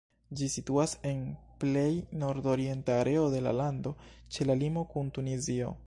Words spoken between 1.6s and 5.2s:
plej nordorienta areo de la lando, ĉe la limo kun